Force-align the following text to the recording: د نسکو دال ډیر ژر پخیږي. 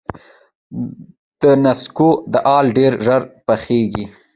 د 1.39 1.43
نسکو 1.63 2.09
دال 2.33 2.65
ډیر 2.77 2.91
ژر 3.05 3.21
پخیږي. 3.45 4.05